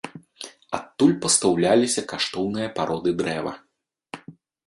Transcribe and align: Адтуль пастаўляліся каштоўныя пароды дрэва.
Адтуль 0.77 1.13
пастаўляліся 1.25 2.01
каштоўныя 2.13 2.67
пароды 2.79 3.09
дрэва. 3.19 3.53